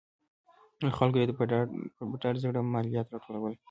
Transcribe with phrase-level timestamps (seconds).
[0.83, 1.43] له خلکو یې په
[2.21, 3.53] ډاډه زړه مالیات راټولول.